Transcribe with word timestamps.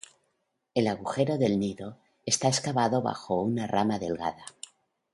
El 0.73 0.87
agujero 0.87 1.37
del 1.37 1.59
nido 1.59 1.99
está 2.25 2.47
excavado 2.47 3.03
bajo 3.03 3.39
una 3.43 3.67
rama 3.67 3.99
delgada. 3.99 4.43